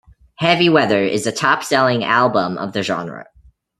"Heavy 0.39 0.67
Weather" 0.67 1.03
is 1.03 1.25
the 1.25 1.31
top-selling 1.31 2.03
album 2.03 2.57
of 2.57 2.73
the 2.73 2.81
genre. 2.81 3.27